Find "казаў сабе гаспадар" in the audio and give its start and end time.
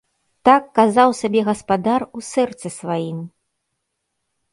0.77-2.01